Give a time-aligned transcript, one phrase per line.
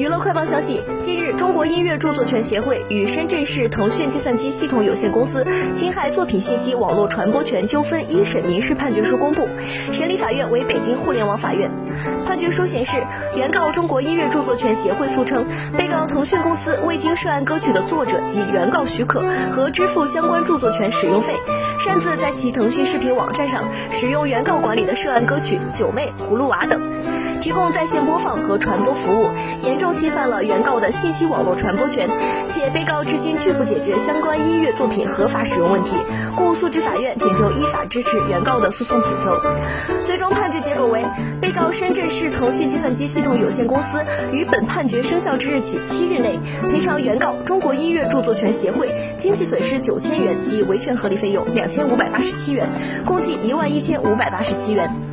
[0.00, 9.46] 娱乐快报消息，近日，中国音乐著作权协会与深圳市腾讯计算机系统有限公司侵害作品信息网络传播权纠纷一审民事判决书公布，
[9.92, 11.70] 审理法院为北京互联网法院。
[12.26, 12.96] 判决书显示，
[13.36, 15.44] 原告中国音乐著作权协会诉称，
[15.76, 19.22] 被告腾讯公司未经涉案歌曲的作者及原告许可
[19.52, 21.34] 和支付相关著作权使用费，
[21.78, 26.80] 擅自在其腾讯视频网站上使用原告管理的涉案歌曲《九妹》《葫芦娃》等。
[27.40, 29.26] 提供在线播放和传播服务，
[29.62, 32.08] 严重侵犯了原告的信息网络传播权，
[32.50, 35.96] 且被告至今拒不解决相关音乐作品合法使用问题，
[36.36, 39.34] 故诉至法院请求依法支持原告的诉讼请求。
[40.04, 41.02] 最终判决结果为，
[41.40, 46.38] 被告深圳市腾讯计算机系统有限公司于本判决生效之日起七日内
[46.70, 52.68] 赔偿原告中国音乐著作权协会经济损失九千元及维权合理费用两千五百八十七元，
[53.06, 55.09] 共计一万一千五百八十七元。